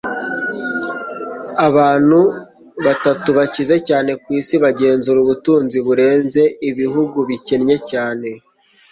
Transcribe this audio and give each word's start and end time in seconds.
Abantu 1.67 2.19
batatu 2.85 3.29
bakize 3.37 3.75
cyane 3.87 4.11
ku 4.21 4.27
isi 4.39 4.55
bagenzura 4.65 5.17
ubutunzi 5.21 5.77
burenze 5.85 6.41
ibihugu 6.69 7.19
bikennye 7.29 7.77
cyane 7.89 8.29